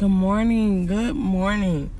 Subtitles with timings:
[0.00, 0.86] Good morning.
[0.86, 1.90] Good morning.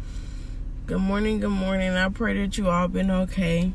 [0.86, 1.38] Good morning.
[1.38, 1.90] Good morning.
[1.90, 3.72] I pray that you all been okay.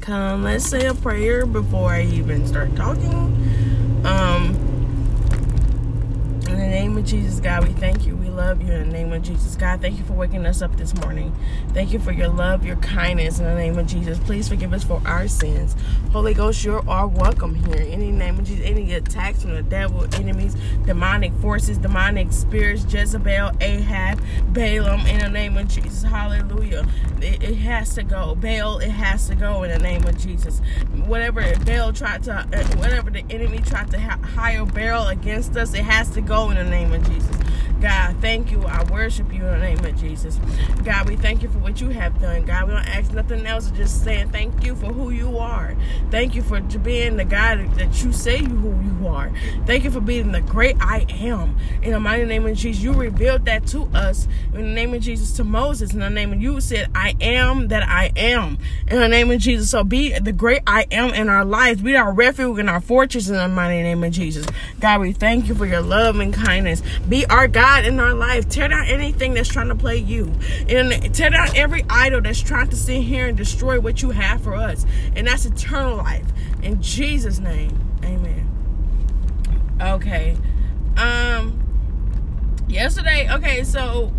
[0.00, 3.36] Come, let's say a prayer before I even start talking.
[4.06, 4.56] Um,
[6.90, 8.16] name of Jesus, God, we thank you.
[8.16, 9.54] We love you in the name of Jesus.
[9.54, 11.32] God, thank you for waking us up this morning.
[11.68, 14.18] Thank you for your love, your kindness in the name of Jesus.
[14.18, 15.76] Please forgive us for our sins.
[16.10, 17.80] Holy Ghost, you're all welcome here.
[17.80, 22.84] In the name of Jesus, any attacks from the devil, enemies, demonic forces, demonic spirits,
[22.92, 24.20] Jezebel, Ahab,
[24.52, 26.02] Balaam, in the name of Jesus.
[26.02, 26.84] Hallelujah.
[27.20, 28.34] It, it has to go.
[28.34, 30.60] Baal, it has to go in the name of Jesus.
[31.06, 35.84] Whatever Baal tried to, uh, whatever the enemy tried to hire Baal against us, it
[35.84, 37.49] has to go in the name of Jesus.
[37.80, 38.62] God, thank you.
[38.66, 40.38] I worship you in the name of Jesus.
[40.84, 42.44] God, we thank you for what you have done.
[42.44, 45.74] God, we don't ask nothing else, just saying thank you for who you are.
[46.10, 49.32] Thank you for being the God that you say you who you are.
[49.64, 51.56] Thank you for being the great I am.
[51.82, 55.00] In the mighty name of Jesus, you revealed that to us in the name of
[55.00, 55.94] Jesus to Moses.
[55.94, 58.58] In the name of you said, I am that I am.
[58.88, 59.70] In the name of Jesus.
[59.70, 61.80] So be the great I am in our lives.
[61.80, 64.44] Be our refuge and our fortress in the mighty name of Jesus.
[64.80, 66.82] God, we thank you for your love and kindness.
[67.08, 68.48] Be our God God in our life.
[68.48, 70.32] Tear down anything that's trying to play you.
[70.68, 74.42] And tear down every idol that's trying to sit here and destroy what you have
[74.42, 74.84] for us.
[75.14, 76.26] And that's eternal life.
[76.62, 77.78] In Jesus' name.
[78.04, 78.48] Amen.
[79.80, 80.36] Okay.
[80.96, 81.56] Um
[82.68, 84.12] yesterday, okay, so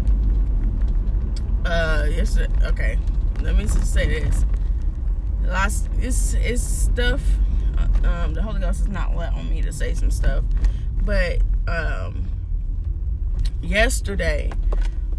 [1.66, 2.98] uh yesterday okay.
[3.42, 4.46] Let me just say this.
[5.44, 7.22] Last it's it's stuff
[7.78, 10.46] uh, um the Holy Ghost is not letting me to say some stuff.
[11.04, 12.30] But um
[13.62, 14.52] yesterday.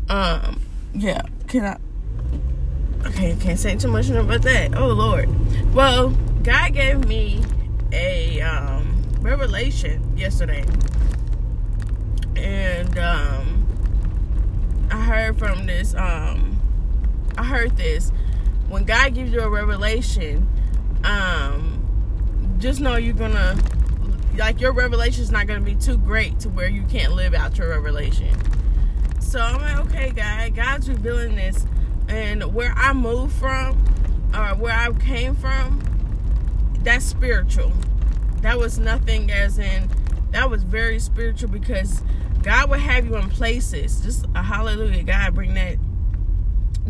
[0.09, 0.61] Um,
[0.95, 1.79] yeah, can I?
[3.09, 4.77] Okay, can't say too much about that.
[4.77, 5.29] Oh Lord.
[5.75, 6.11] Well,
[6.43, 7.43] God gave me
[7.93, 10.65] a um, revelation yesterday,
[12.37, 13.67] and um,
[14.91, 15.95] I heard from this.
[15.95, 16.61] Um,
[17.37, 18.13] I heard this.
[18.69, 20.49] When God gives you a revelation,
[21.05, 23.57] um, just know you're gonna
[24.37, 27.35] like your revelation is not going to be too great to where you can't live
[27.35, 28.35] out your revelation.
[29.21, 31.67] So I'm like, okay, God, God's revealing this,
[32.09, 33.83] and where I moved from,
[34.35, 35.81] or where I came from,
[36.83, 37.73] that's spiritual.
[38.41, 39.89] That was nothing as in
[40.33, 42.03] that was very spiritual because
[42.43, 44.01] God would have you in places.
[44.01, 45.77] Just a hallelujah, God, bring that.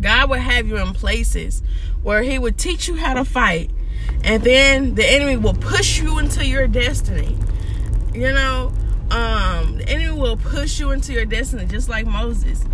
[0.00, 1.62] God would have you in places
[2.02, 3.70] where He would teach you how to fight
[4.24, 7.36] and then the enemy will push you into your destiny.
[8.14, 8.72] You know,
[9.10, 12.64] um, the enemy will push you into your destiny, just like Moses.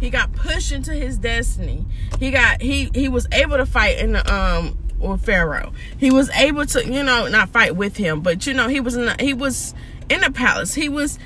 [0.00, 1.84] He got pushed into his destiny.
[2.18, 5.72] He got he he was able to fight in the um with Pharaoh.
[5.96, 8.96] He was able to, you know, not fight with him, but you know, he was
[8.96, 9.74] in the, he was
[10.08, 10.74] in the palace.
[10.74, 11.18] He was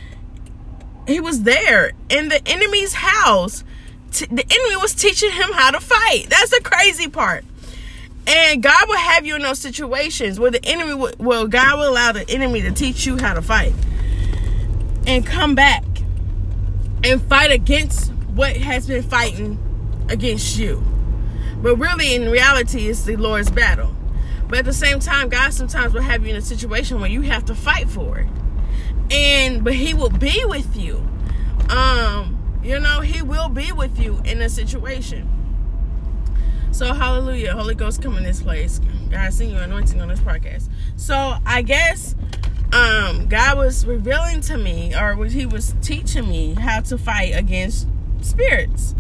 [1.06, 3.65] he was there in the enemy's house.
[4.12, 6.27] The enemy was teaching him how to fight.
[6.29, 7.44] That's the crazy part.
[8.27, 11.88] And God will have you in those situations where the enemy will, well, God will
[11.88, 13.75] allow the enemy to teach you how to fight
[15.06, 15.84] and come back
[17.05, 19.59] and fight against what has been fighting
[20.09, 20.82] against you.
[21.56, 23.94] But really, in reality, it's the Lord's battle.
[24.49, 27.22] But at the same time, God sometimes will have you in a situation where you
[27.22, 28.28] have to fight for it.
[29.11, 30.97] And but He will be with you.
[31.71, 35.28] Um, you know, He will be with you in a situation.
[36.72, 38.81] So hallelujah, Holy Ghost come in this place.
[39.10, 40.71] God, see you anointing on this podcast.
[40.97, 42.15] So I guess
[42.72, 47.88] um, God was revealing to me, or He was teaching me how to fight against
[48.22, 48.94] spirits,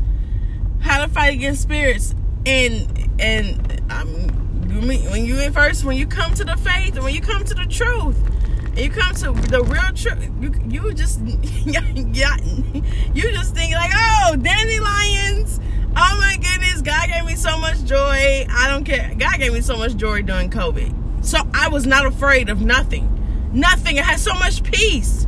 [0.80, 4.28] how to fight against spirits, and and um,
[4.86, 7.64] when you in first, when you come to the faith, when you come to the
[7.64, 8.18] truth,
[8.64, 11.20] and you come to the real truth, you you just
[13.14, 15.58] you just think like, oh, dandelions
[15.94, 18.46] Oh my goodness, God gave me so much joy.
[18.48, 19.12] I don't care.
[19.18, 21.24] God gave me so much joy during COVID.
[21.24, 23.08] So I was not afraid of nothing.
[23.52, 23.98] Nothing.
[23.98, 25.26] I had so much peace.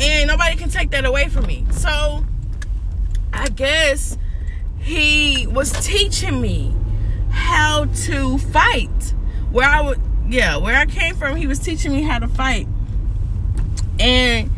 [0.00, 1.66] And nobody can take that away from me.
[1.70, 2.24] So
[3.32, 4.18] I guess
[4.80, 6.74] he was teaching me
[7.30, 9.14] how to fight.
[9.52, 12.66] Where I would yeah, where I came from, he was teaching me how to fight.
[14.00, 14.50] And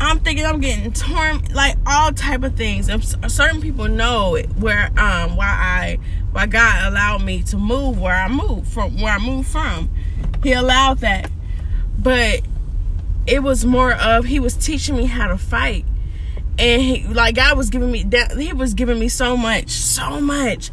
[0.00, 2.90] I'm thinking I'm getting torn, like all type of things.
[3.32, 5.98] Certain people know where um why I
[6.32, 9.90] why God allowed me to move where I moved from where I moved from.
[10.42, 11.30] He allowed that,
[11.98, 12.42] but
[13.26, 15.84] it was more of He was teaching me how to fight,
[16.58, 20.20] and he, like God was giving me that He was giving me so much, so
[20.20, 20.70] much.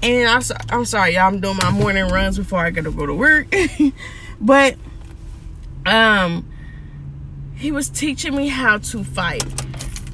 [0.00, 1.26] And I'm, I'm sorry, y'all.
[1.26, 3.52] I'm doing my morning runs before I gotta go to work,
[4.40, 4.76] but
[5.86, 6.47] um
[7.58, 9.42] he was teaching me how to fight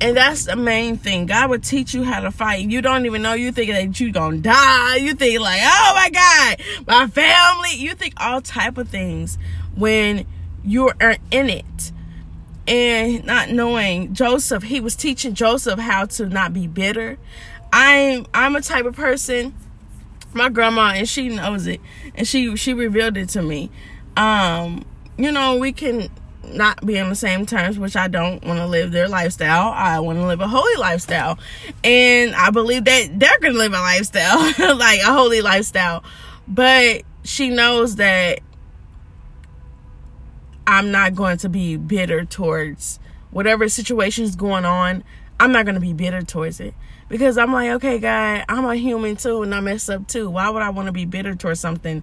[0.00, 1.26] And that's the main thing.
[1.26, 2.68] God will teach you how to fight.
[2.68, 3.32] You don't even know.
[3.34, 4.96] You think that you gonna die.
[4.96, 7.74] You think like, oh my God, my family.
[7.76, 9.38] You think all type of things
[9.76, 10.26] when
[10.64, 10.94] you're
[11.30, 11.92] in it.
[12.66, 17.18] And not knowing Joseph, he was teaching Joseph how to not be bitter.
[17.72, 19.54] I'm I'm a type of person.
[20.32, 21.80] My grandma and she knows it,
[22.14, 23.70] and she she revealed it to me.
[24.16, 24.84] Um,
[25.16, 26.08] you know, we can
[26.52, 29.70] not be on the same terms, which I don't want to live their lifestyle.
[29.74, 31.38] I want to live a holy lifestyle.
[31.82, 34.38] And I believe that they're going to live a lifestyle,
[34.76, 36.04] like a holy lifestyle.
[36.46, 38.40] But she knows that
[40.66, 42.98] I'm not going to be bitter towards
[43.30, 45.04] whatever situation is going on.
[45.40, 46.74] I'm not going to be bitter towards it
[47.08, 50.30] because I'm like, okay, God, I'm a human too and I mess up too.
[50.30, 52.02] Why would I want to be bitter towards something?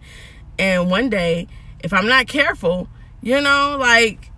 [0.59, 1.47] And one day,
[1.83, 2.87] if I'm not careful,
[3.21, 4.30] you know, like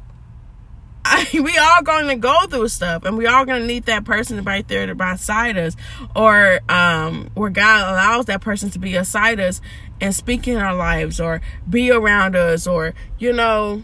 [1.06, 4.06] I, we all going to go through stuff and we all going to need that
[4.06, 5.76] person right there to beside us
[6.16, 9.62] or um where God allows that person to be beside us
[10.00, 13.84] and speak in our lives or be around us or you know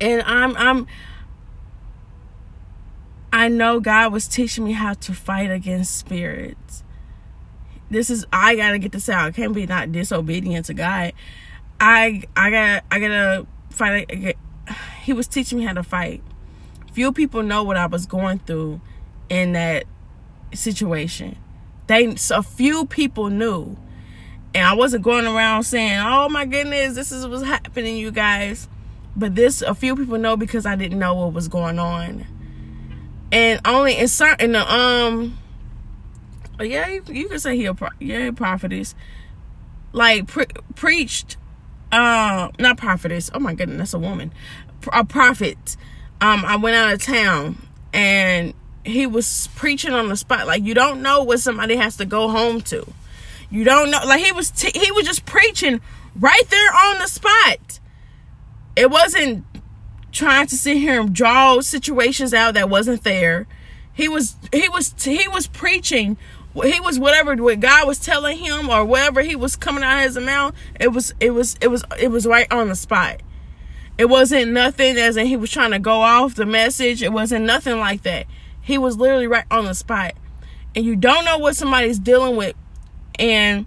[0.00, 0.86] and I'm I'm
[3.32, 6.84] I know God was teaching me how to fight against spirits.
[7.90, 9.26] This is I gotta get this out.
[9.26, 11.12] I can't be not disobedient to God.
[11.80, 14.36] I I got I gotta fight
[15.04, 16.22] he was teaching me how to fight.
[16.92, 18.80] Few people know what I was going through
[19.28, 19.84] in that
[20.54, 21.36] situation.
[21.86, 23.76] They a few people knew.
[24.54, 28.68] And I wasn't going around saying, "Oh my goodness, this is what's happening, you guys."
[29.14, 32.26] But this a few people know because I didn't know what was going on.
[33.30, 35.36] And only in certain um
[36.60, 38.94] yeah, you, you can say he a yeah, prophetess.
[39.92, 40.46] Like pre-
[40.76, 41.36] preached
[41.92, 43.30] uh not prophetess.
[43.34, 44.32] Oh my goodness, that's a woman
[44.92, 45.76] a prophet.
[46.20, 47.56] Um, I went out of town
[47.92, 48.54] and
[48.84, 50.46] he was preaching on the spot.
[50.46, 52.86] Like you don't know what somebody has to go home to.
[53.50, 54.00] You don't know.
[54.06, 55.80] Like he was, t- he was just preaching
[56.18, 57.80] right there on the spot.
[58.76, 59.44] It wasn't
[60.12, 63.46] trying to sit here and draw situations out that wasn't there.
[63.92, 66.16] He was, he was, he was preaching.
[66.54, 70.04] He was whatever what God was telling him or whatever he was coming out of
[70.04, 70.54] his mouth.
[70.78, 73.20] It was, it was, it was, it was right on the spot.
[73.96, 77.02] It wasn't nothing as in he was trying to go off the message.
[77.02, 78.26] It wasn't nothing like that.
[78.60, 80.14] He was literally right on the spot.
[80.74, 82.56] And you don't know what somebody's dealing with.
[83.18, 83.66] And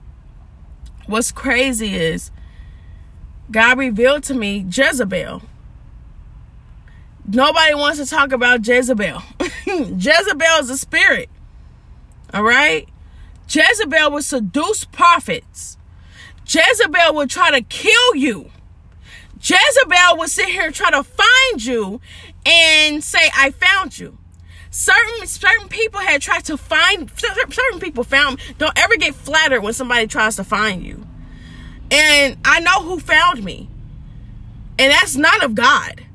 [1.05, 2.31] what's crazy is
[3.49, 5.43] God revealed to me Jezebel.
[7.25, 9.21] Nobody wants to talk about Jezebel.
[9.65, 11.29] Jezebel is a spirit.
[12.33, 12.87] All right?
[13.49, 15.77] Jezebel will seduce prophets.
[16.45, 18.49] Jezebel will try to kill you.
[19.41, 22.01] Jezebel will sit here and try to find you
[22.45, 24.17] and say, I found you.
[24.69, 29.73] Certain certain people had tried to find certain people found don't ever get flattered when
[29.73, 31.05] somebody tries to find you.
[31.89, 33.69] And I know who found me.
[34.77, 36.05] And that's not of God.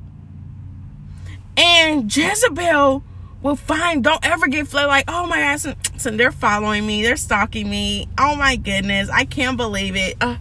[1.56, 3.02] And Jezebel
[3.42, 7.16] will find don't ever get flattered like, oh my god, so they're following me, they're
[7.16, 8.08] stalking me.
[8.18, 10.16] Oh my goodness, I can't believe it.
[10.20, 10.36] Uh,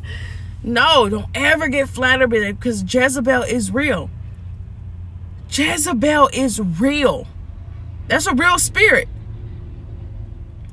[0.64, 4.10] no, don't ever get flattered by it because Jezebel is real.
[5.50, 7.28] Jezebel is real.
[8.08, 9.08] That's a real spirit.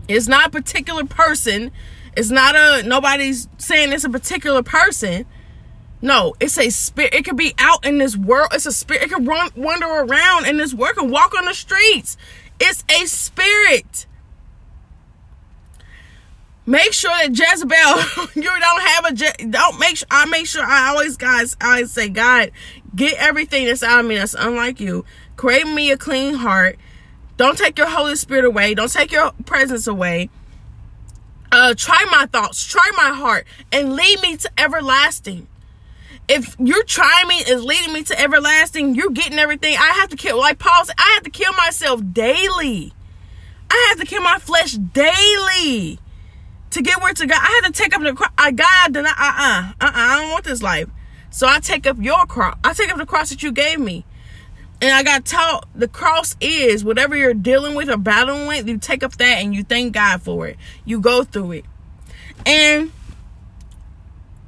[0.07, 1.71] It's not a particular person.
[2.16, 5.26] It's not a nobody's saying it's a particular person.
[6.00, 7.14] No, it's a spirit.
[7.14, 8.49] It could be out in this world.
[8.52, 9.02] It's a spirit.
[9.02, 12.16] It can run, wander around in this world and walk on the streets.
[12.61, 14.07] It's a spirit.
[16.69, 20.63] Make sure that Jezebel, you don't have a, Je- don't make sure, I make sure,
[20.63, 22.51] I always, guys, I always say, God,
[22.95, 25.07] get everything that's out of me that's unlike you.
[25.37, 26.77] Create me a clean heart.
[27.39, 28.75] Don't take your Holy Spirit away.
[28.75, 30.29] Don't take your presence away.
[31.51, 35.47] Uh, try my thoughts, try my heart, and lead me to everlasting.
[36.29, 39.75] If you're trying me is leading me to everlasting, you're getting everything.
[39.75, 42.93] I have to kill, like Paul said, I have to kill myself daily.
[43.71, 45.99] I have to kill my flesh daily
[46.71, 47.39] to get where to God.
[47.41, 48.31] I had to take up the cross.
[48.37, 49.19] I God did not.
[49.19, 49.91] Uh uh-uh, uh uh.
[49.95, 50.89] I don't want this life.
[51.31, 52.57] So I take up your cross.
[52.65, 54.05] I take up the cross that you gave me.
[54.81, 58.79] And I got taught the cross is whatever you're dealing with or battling with, you
[58.79, 60.57] take up that and you thank God for it.
[60.85, 61.65] You go through it.
[62.47, 62.93] And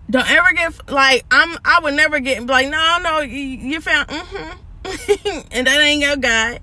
[0.08, 4.08] don't ever get like I'm I would never get like, no, no, you, you found
[4.08, 5.40] mm-hmm.
[5.50, 6.60] and that ain't your God.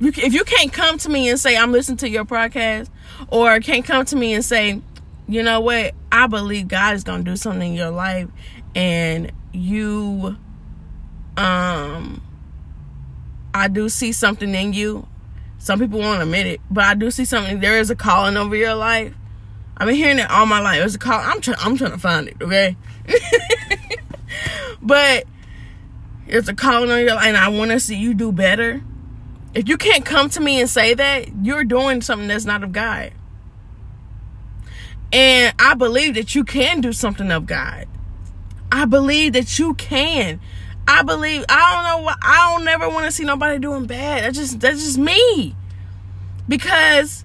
[0.00, 2.88] If you can't come to me and say I'm listening to your podcast,
[3.28, 4.80] or can't come to me and say,
[5.26, 8.28] you know what, I believe God is gonna do something in your life,
[8.74, 10.36] and you,
[11.36, 12.22] um,
[13.52, 15.06] I do see something in you,
[15.58, 17.58] Some people won't admit it, but I do see something.
[17.58, 19.12] There is a calling over your life.
[19.76, 20.78] I've been hearing it all my life.
[20.78, 21.20] There's a call.
[21.20, 21.58] I'm trying.
[21.60, 22.36] I'm trying to find it.
[22.40, 22.76] Okay.
[24.82, 25.24] but
[26.26, 28.82] it's a calling on your life, and I want to see you do better.
[29.58, 32.70] If you can't come to me and say that, you're doing something that's not of
[32.70, 33.10] God.
[35.12, 37.88] And I believe that you can do something of God.
[38.70, 40.40] I believe that you can.
[40.86, 44.22] I believe I don't know what I don't never want to see nobody doing bad.
[44.22, 45.56] That's just that's just me.
[46.46, 47.24] Because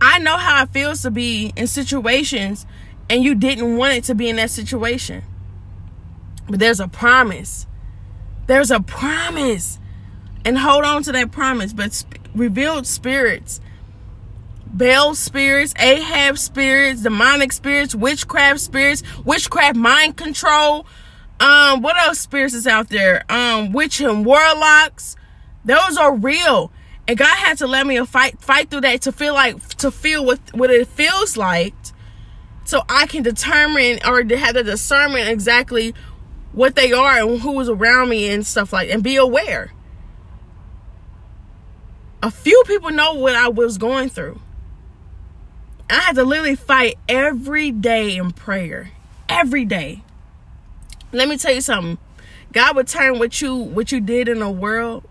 [0.00, 2.64] I know how it feels to be in situations
[3.10, 5.24] and you didn't want it to be in that situation.
[6.48, 7.66] But there's a promise.
[8.46, 9.80] There's a promise.
[10.44, 11.72] And hold on to that promise.
[11.72, 13.60] But sp- revealed spirits,
[14.66, 20.86] Baal spirits, Ahab spirits, demonic spirits, witchcraft spirits, witchcraft mind control.
[21.40, 23.24] Um, what else spirits is out there?
[23.28, 25.16] Um, witch and warlocks.
[25.64, 26.72] Those are real.
[27.06, 30.24] And God had to let me fight fight through that to feel like to feel
[30.24, 31.74] what what it feels like
[32.64, 35.94] so I can determine or have the discernment exactly
[36.52, 39.72] what they are and who is around me and stuff like and be aware.
[42.24, 44.40] A few people know what I was going through.
[45.90, 48.92] I had to literally fight every day in prayer.
[49.28, 50.02] Every day.
[51.12, 51.98] Let me tell you something.
[52.50, 55.04] God would turn what you what you did in the world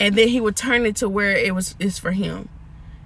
[0.00, 2.48] and then he would turn it to where it was is for him.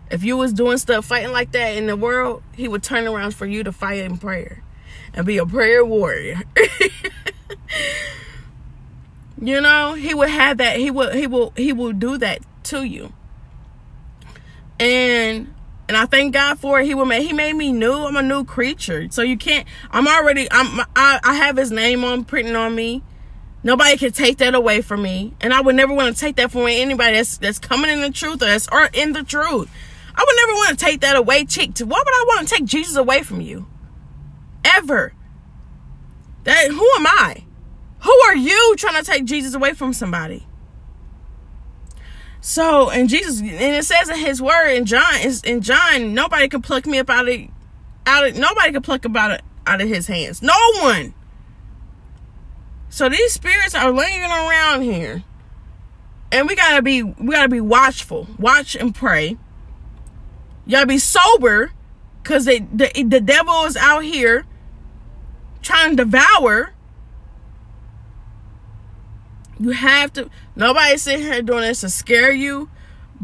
[0.09, 3.35] If you was doing stuff fighting like that in the world, he would turn around
[3.35, 4.63] for you to fight in prayer
[5.13, 6.43] and be a prayer warrior.
[9.43, 12.85] you know, he would have that he will he will he will do that to
[12.85, 13.13] you.
[14.83, 15.55] And
[15.89, 16.87] and I thank God for it.
[16.87, 17.93] He will make he made me new.
[17.93, 19.07] I'm a new creature.
[19.11, 23.03] So you can't I'm already I'm I, I have his name on printing on me.
[23.63, 25.35] Nobody can take that away from me.
[25.41, 28.11] And I would never want to take that from anybody that's that's coming in the
[28.11, 29.71] truth or that's or in the truth.
[30.17, 31.45] I would never want to take that away.
[31.45, 33.67] Chick, why would I want to take Jesus away from you?
[34.65, 35.15] Ever.
[36.43, 37.45] That who am I?
[38.01, 40.45] Who are you trying to take Jesus away from somebody?
[42.45, 46.61] So, and Jesus, and it says in His Word in John, in John, nobody can
[46.61, 47.41] pluck me up out of,
[48.05, 50.43] out of, nobody can pluck about it out of His hands.
[50.43, 51.15] No one.
[52.91, 55.23] So these spirits are lingering around here,
[56.33, 59.39] and we gotta be, we gotta be watchful, watch and pray.
[60.69, 61.73] Gotta be sober,
[62.25, 64.47] cause they, the the devil is out here
[65.63, 66.75] trying to devour
[69.63, 70.29] you have to.
[70.57, 72.69] Nobody's sitting here doing this to scare you.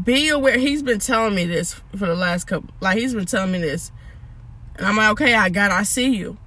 [0.01, 0.57] Be aware.
[0.57, 2.69] He's been telling me this for the last couple.
[2.79, 3.91] Like he's been telling me this,
[4.77, 5.71] and I'm like, okay, I got.
[5.71, 6.37] I see you.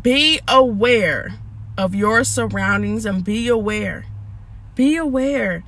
[0.00, 1.34] Be aware
[1.76, 4.06] of your surroundings and be aware.
[4.74, 5.62] Be aware,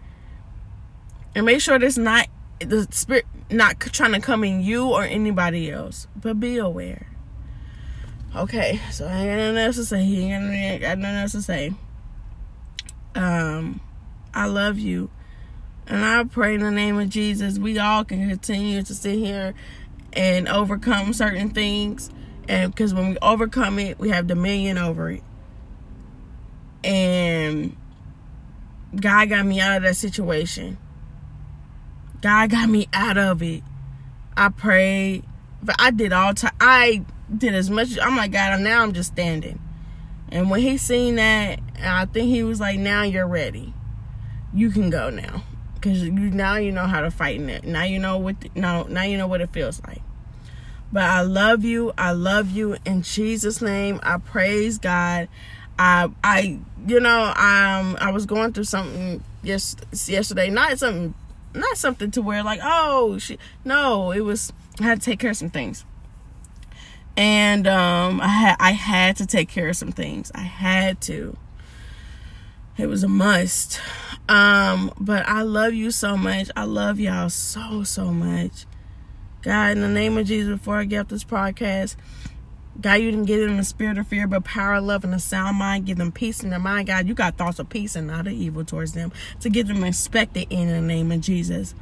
[1.35, 2.29] and make sure there's not
[2.61, 6.09] the spirit not trying to come in you or anybody else.
[6.17, 7.09] But be aware.
[8.35, 10.05] Okay, so I ain't got nothing else to say.
[10.05, 11.75] He ain't got nothing else to say.
[13.15, 13.81] Um,
[14.33, 15.11] I love you.
[15.87, 19.55] And I pray in the name of Jesus, we all can continue to sit here
[20.13, 22.11] and overcome certain things.
[22.49, 25.23] And because when we overcome it, we have dominion over it.
[26.83, 27.77] And
[28.95, 30.79] God got me out of that situation.
[32.21, 33.63] God got me out of it.
[34.37, 35.25] I prayed.
[35.63, 36.53] But I did all time.
[36.61, 37.05] I
[37.35, 37.99] did as much.
[38.01, 39.59] I'm like, God, now I'm just standing.
[40.35, 43.73] And when he seen that, I think he was like, "Now you're ready.
[44.53, 47.63] You can go now, because you now you know how to fight in it.
[47.65, 50.03] Now you know what now now you know what it feels like."
[50.93, 51.93] But I love you.
[51.97, 54.01] I love you in Jesus' name.
[54.03, 55.29] I praise God.
[55.79, 59.77] I I you know um I was going through something yes
[60.09, 60.51] yesterday.
[60.51, 61.15] Not something
[61.55, 65.31] not something to where like oh she no it was I had to take care
[65.31, 65.85] of some things
[67.17, 70.33] and um, I had I had to take care of some things.
[70.35, 71.37] I had to.
[72.77, 73.81] It was a must.
[74.29, 76.51] Um, but I love you so much.
[76.57, 78.67] I love y'all so so much.
[79.43, 81.97] God, in the name of Jesus, before I get up this podcast,
[82.81, 85.59] God, you didn't get them the spirit of fear, but power, love, and a sound
[85.59, 85.87] mind.
[85.87, 86.89] Give them peace in their mind.
[86.89, 89.13] God, you got thoughts of peace and not of evil towards them.
[89.41, 91.75] To give them expected in the name of Jesus.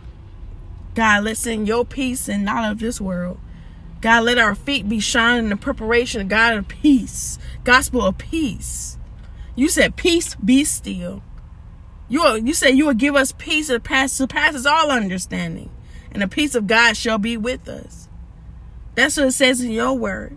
[0.95, 3.39] God, let's send your peace and not of this world.
[4.03, 8.19] God, let our feet be shining in the preparation of God of peace, gospel of
[8.19, 8.99] peace.
[9.55, 11.23] You said, Peace, be still.
[12.09, 15.71] You, you said you will give us peace that surpasses all understanding,
[16.11, 18.09] and the peace of God shall be with us.
[18.97, 20.37] That's what it says in your word.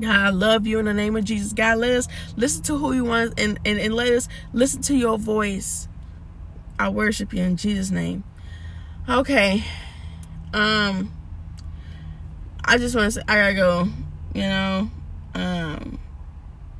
[0.00, 1.52] God, I love you in the name of Jesus.
[1.52, 4.96] God, let us listen to who you want and, and, and let us listen to
[4.96, 5.88] your voice.
[6.78, 8.24] I worship you in Jesus' name.
[9.08, 9.62] Okay.
[10.52, 11.15] Um
[12.66, 13.88] I just want to say I gotta go.
[14.34, 14.90] You know,
[15.34, 15.98] um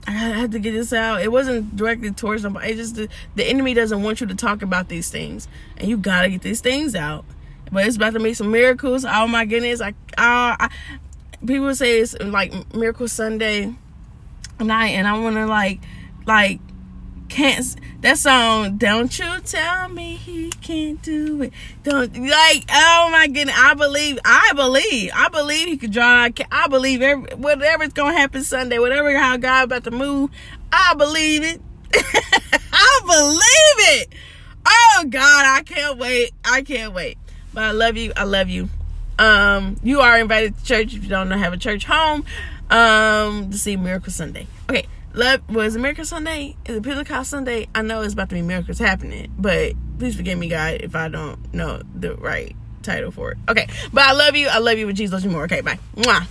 [0.08, 1.20] I had to get this out.
[1.22, 2.70] It wasn't directed towards somebody.
[2.70, 5.96] It just the, the enemy doesn't want you to talk about these things, and you
[5.96, 7.24] gotta get these things out.
[7.72, 9.04] But it's about to make some miracles.
[9.04, 9.80] Oh my goodness!
[9.80, 10.70] I, I, I
[11.44, 13.74] people say it's like Miracle Sunday
[14.60, 15.80] night, and I want to like,
[16.24, 16.60] like
[17.28, 21.52] can't that song don't you tell me he can't do it.
[21.82, 26.68] Don't like oh my goodness i believe i believe i believe he could draw i
[26.68, 30.30] believe every, whatever's gonna happen sunday whatever how god about to move
[30.72, 31.60] i believe it.
[32.72, 34.14] I believe it.
[34.66, 37.18] Oh god i can't wait i can't wait.
[37.52, 38.68] But i love you i love you.
[39.18, 42.24] Um you are invited to church if you don't know have a church home
[42.70, 44.46] um to see miracle sunday.
[44.68, 46.56] Okay love was American Sunday?
[46.66, 47.68] Is it Pentecost Sunday?
[47.74, 51.08] I know it's about to be miracles happening, but please forgive me, God, if I
[51.08, 53.38] don't know the right title for it.
[53.48, 54.48] Okay, but I love you.
[54.48, 55.12] I love you with Jesus.
[55.14, 55.44] Love You more.
[55.44, 55.78] Okay, bye.
[55.96, 56.26] Mwah.